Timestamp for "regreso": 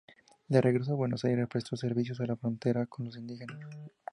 0.61-0.89